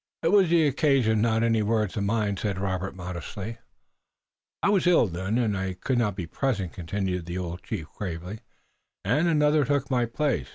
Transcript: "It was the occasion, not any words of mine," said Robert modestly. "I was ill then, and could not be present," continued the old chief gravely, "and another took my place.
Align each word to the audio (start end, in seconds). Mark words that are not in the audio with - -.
"It 0.23 0.29
was 0.29 0.49
the 0.49 0.65
occasion, 0.65 1.21
not 1.21 1.43
any 1.43 1.61
words 1.61 1.95
of 1.95 2.03
mine," 2.05 2.35
said 2.35 2.57
Robert 2.57 2.95
modestly. 2.95 3.59
"I 4.63 4.69
was 4.69 4.87
ill 4.87 5.05
then, 5.05 5.37
and 5.37 5.79
could 5.81 5.99
not 5.99 6.15
be 6.15 6.25
present," 6.25 6.73
continued 6.73 7.27
the 7.27 7.37
old 7.37 7.61
chief 7.61 7.85
gravely, 7.93 8.39
"and 9.05 9.27
another 9.27 9.63
took 9.63 9.91
my 9.91 10.07
place. 10.07 10.49